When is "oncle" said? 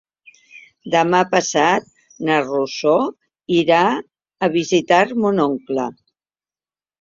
5.47-5.87